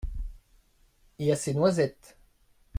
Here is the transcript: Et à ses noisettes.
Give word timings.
Et 1.19 1.31
à 1.31 1.35
ses 1.35 1.53
noisettes. 1.53 2.17